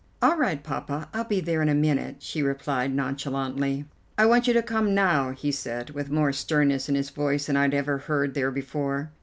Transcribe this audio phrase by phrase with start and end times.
[0.19, 3.85] "All right, Poppa, I'll be there in a minute," she replied nonchalantly.
[4.17, 7.55] "I want you to come now," he said, with more sternness in his voice than
[7.55, 9.11] I had ever heard there before.